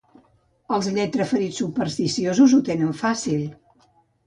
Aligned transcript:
Els 0.77 0.89
lletraferits 0.95 1.59
supersticiosos 1.61 2.57
ho 2.59 2.63
tenen 2.73 2.99
fàcil. 3.05 3.47